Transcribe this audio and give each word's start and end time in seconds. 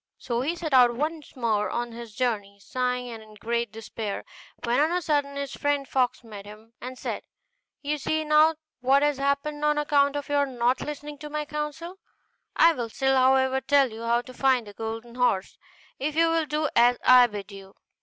So 0.17 0.41
he 0.41 0.55
set 0.55 0.73
out 0.73 0.95
once 0.95 1.35
more 1.35 1.69
on 1.69 1.91
his 1.91 2.15
journey, 2.15 2.57
sighing, 2.59 3.11
and 3.11 3.21
in 3.21 3.35
great 3.35 3.71
despair, 3.71 4.25
when 4.63 4.79
on 4.79 4.89
a 4.91 4.99
sudden 4.99 5.35
his 5.35 5.53
friend 5.55 5.85
the 5.85 5.91
fox 5.91 6.23
met 6.23 6.43
him, 6.43 6.73
and 6.81 6.97
said, 6.97 7.21
'You 7.83 7.99
see 7.99 8.23
now 8.25 8.55
what 8.79 9.03
has 9.03 9.17
happened 9.19 9.63
on 9.63 9.77
account 9.77 10.15
of 10.15 10.27
your 10.27 10.47
not 10.47 10.81
listening 10.81 11.19
to 11.19 11.29
my 11.29 11.45
counsel. 11.45 11.99
I 12.55 12.73
will 12.73 12.89
still, 12.89 13.15
however, 13.15 13.61
tell 13.61 13.91
you 13.91 14.01
how 14.01 14.23
to 14.23 14.33
find 14.33 14.65
the 14.65 14.73
golden 14.73 15.13
horse, 15.13 15.59
if 15.99 16.15
you 16.15 16.31
will 16.31 16.47
do 16.47 16.67
as 16.75 16.97
I 17.05 17.27
bid 17.27 17.51
you. 17.51 17.75